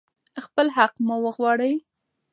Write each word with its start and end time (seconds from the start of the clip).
خپل 0.45 0.67
حق 0.77 0.93
وغواړئ. 1.25 1.73